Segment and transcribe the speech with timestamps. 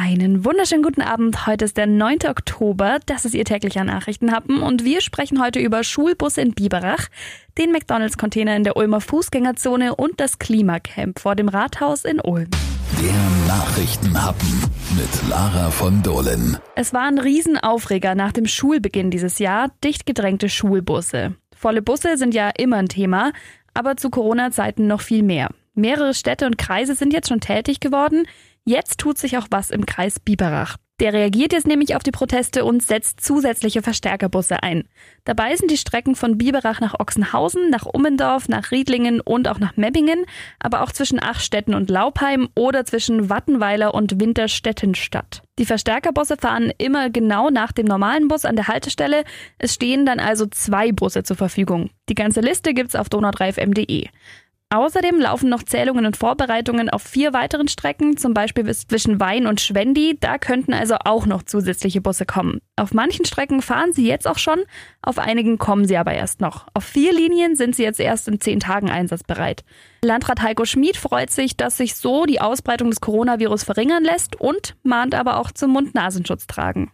[0.00, 1.48] Einen wunderschönen guten Abend.
[1.48, 2.18] Heute ist der 9.
[2.28, 2.98] Oktober.
[3.06, 7.08] Das ist Ihr täglicher Nachrichtenhappen und wir sprechen heute über Schulbusse in Biberach,
[7.58, 12.48] den McDonalds-Container in der Ulmer Fußgängerzone und das Klimacamp vor dem Rathaus in Ulm.
[13.02, 14.62] Der Nachrichtenhappen
[14.96, 16.58] mit Lara von Dohlen.
[16.76, 21.34] Es war ein Riesenaufreger nach dem Schulbeginn dieses Jahr, dicht gedrängte Schulbusse.
[21.56, 23.32] Volle Busse sind ja immer ein Thema,
[23.74, 25.48] aber zu Corona-Zeiten noch viel mehr.
[25.74, 28.26] Mehrere Städte und Kreise sind jetzt schon tätig geworden.
[28.68, 30.76] Jetzt tut sich auch was im Kreis Biberach.
[31.00, 34.84] Der reagiert jetzt nämlich auf die Proteste und setzt zusätzliche Verstärkerbusse ein.
[35.24, 39.78] Dabei sind die Strecken von Biberach nach Ochsenhausen, nach Ummendorf, nach Riedlingen und auch nach
[39.78, 40.26] Mebbingen,
[40.58, 45.40] aber auch zwischen Achstetten und Laupheim oder zwischen Wattenweiler und Winterstettenstadt.
[45.58, 49.24] Die Verstärkerbusse fahren immer genau nach dem normalen Bus an der Haltestelle.
[49.56, 51.88] Es stehen dann also zwei Busse zur Verfügung.
[52.10, 54.08] Die ganze Liste gibt's auf donau3fm.de.
[54.70, 59.62] Außerdem laufen noch Zählungen und Vorbereitungen auf vier weiteren Strecken, zum Beispiel zwischen Wein und
[59.62, 60.18] Schwendi.
[60.20, 62.60] Da könnten also auch noch zusätzliche Busse kommen.
[62.76, 64.64] Auf manchen Strecken fahren sie jetzt auch schon,
[65.00, 66.66] auf einigen kommen sie aber erst noch.
[66.74, 69.64] Auf vier Linien sind sie jetzt erst in zehn Tagen einsatzbereit.
[70.04, 74.76] Landrat Heiko Schmid freut sich, dass sich so die Ausbreitung des Coronavirus verringern lässt und
[74.82, 76.92] mahnt aber auch zum Mund-Nasenschutz tragen.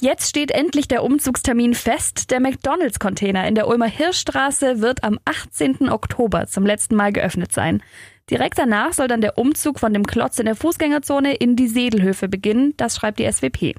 [0.00, 2.30] Jetzt steht endlich der Umzugstermin fest.
[2.30, 5.88] Der McDonalds-Container in der Ulmer Hirschstraße wird am 18.
[5.88, 7.82] Oktober zum letzten Mal geöffnet sein.
[8.30, 12.28] Direkt danach soll dann der Umzug von dem Klotz in der Fußgängerzone in die Sedelhöfe
[12.28, 13.74] beginnen, das schreibt die SWP.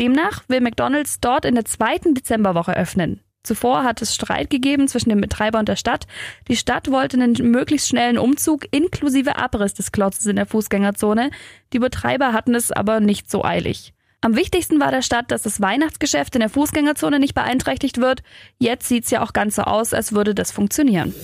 [0.00, 3.20] Demnach will McDonalds dort in der zweiten Dezemberwoche öffnen.
[3.44, 6.06] Zuvor hat es Streit gegeben zwischen dem Betreiber und der Stadt.
[6.48, 11.30] Die Stadt wollte einen möglichst schnellen Umzug inklusive Abriss des Klotzes in der Fußgängerzone.
[11.74, 13.92] Die Betreiber hatten es aber nicht so eilig.
[14.24, 18.22] Am wichtigsten war der Stadt, dass das Weihnachtsgeschäft in der Fußgängerzone nicht beeinträchtigt wird.
[18.58, 21.14] Jetzt sieht's ja auch ganz so aus, als würde das funktionieren.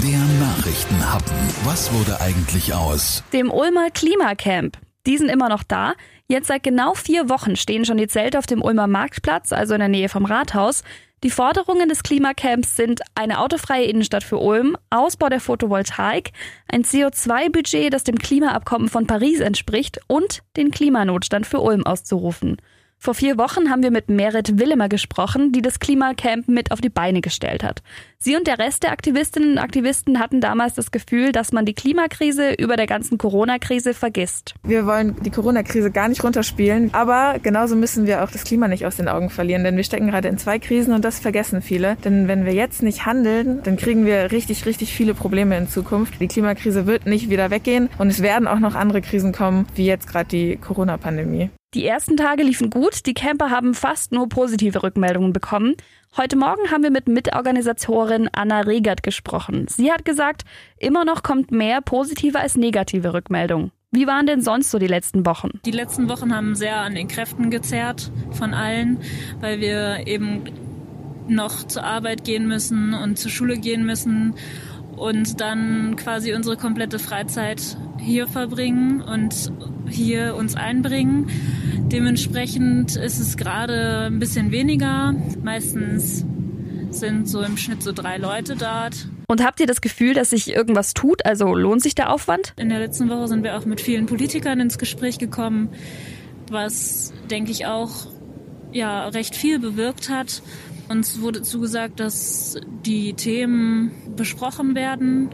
[0.00, 1.36] Der Nachrichtenhappen.
[1.64, 3.24] Was wurde eigentlich aus?
[3.32, 4.78] Dem Ulmer Klimacamp.
[5.08, 5.94] Die sind immer noch da.
[6.28, 9.80] Jetzt seit genau vier Wochen stehen schon die Zelte auf dem Ulmer Marktplatz, also in
[9.80, 10.84] der Nähe vom Rathaus.
[11.22, 16.32] Die Forderungen des Klimacamps sind eine autofreie Innenstadt für Ulm, Ausbau der Photovoltaik,
[16.66, 22.56] ein CO2-Budget, das dem Klimaabkommen von Paris entspricht und den Klimanotstand für Ulm auszurufen.
[23.02, 26.90] Vor vier Wochen haben wir mit Merit Willemer gesprochen, die das Klimacamp mit auf die
[26.90, 27.82] Beine gestellt hat.
[28.18, 31.72] Sie und der Rest der Aktivistinnen und Aktivisten hatten damals das Gefühl, dass man die
[31.72, 34.52] Klimakrise über der ganzen Corona-Krise vergisst.
[34.64, 38.84] Wir wollen die Corona-Krise gar nicht runterspielen, aber genauso müssen wir auch das Klima nicht
[38.84, 41.96] aus den Augen verlieren, denn wir stecken gerade in zwei Krisen und das vergessen viele.
[42.04, 46.20] Denn wenn wir jetzt nicht handeln, dann kriegen wir richtig, richtig viele Probleme in Zukunft.
[46.20, 49.86] Die Klimakrise wird nicht wieder weggehen und es werden auch noch andere Krisen kommen, wie
[49.86, 51.48] jetzt gerade die Corona-Pandemie.
[51.72, 55.76] Die ersten Tage liefen gut, die Camper haben fast nur positive Rückmeldungen bekommen.
[56.16, 59.66] Heute Morgen haben wir mit Mitorganisatorin Anna Regert gesprochen.
[59.68, 60.42] Sie hat gesagt,
[60.78, 63.70] immer noch kommt mehr positive als negative Rückmeldungen.
[63.92, 65.60] Wie waren denn sonst so die letzten Wochen?
[65.64, 68.98] Die letzten Wochen haben sehr an den Kräften gezerrt von allen,
[69.38, 70.42] weil wir eben
[71.28, 74.34] noch zur Arbeit gehen müssen und zur Schule gehen müssen
[75.00, 79.50] und dann quasi unsere komplette Freizeit hier verbringen und
[79.88, 81.30] hier uns einbringen.
[81.90, 85.14] Dementsprechend ist es gerade ein bisschen weniger.
[85.42, 86.24] Meistens
[86.90, 89.08] sind so im Schnitt so drei Leute dort.
[89.26, 91.24] Und habt ihr das Gefühl, dass sich irgendwas tut?
[91.24, 92.52] Also lohnt sich der Aufwand?
[92.58, 95.70] In der letzten Woche sind wir auch mit vielen Politikern ins Gespräch gekommen,
[96.50, 98.08] was, denke ich, auch
[98.72, 100.42] ja, recht viel bewirkt hat.
[100.90, 105.30] Uns wurde zugesagt, dass die Themen besprochen werden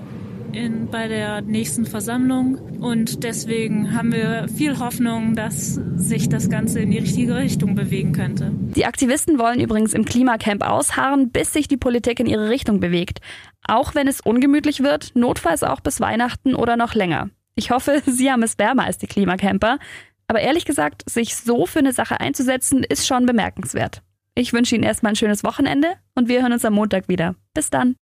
[0.53, 2.56] in, bei der nächsten Versammlung.
[2.78, 8.12] Und deswegen haben wir viel Hoffnung, dass sich das Ganze in die richtige Richtung bewegen
[8.12, 8.53] könnte.
[8.53, 13.21] Die Aktivisten wollen übrigens im Klimacamp ausharren, bis sich die Politik in ihre Richtung bewegt.
[13.67, 17.31] Auch wenn es ungemütlich wird, notfalls auch bis Weihnachten oder noch länger.
[17.55, 19.78] Ich hoffe, Sie haben es wärmer als die Klimacamper.
[20.28, 24.03] Aber ehrlich gesagt, sich so für eine Sache einzusetzen, ist schon bemerkenswert.
[24.38, 27.36] Ich wünsche Ihnen erstmal ein schönes Wochenende und wir hören uns am Montag wieder.
[27.54, 27.94] Bis dann.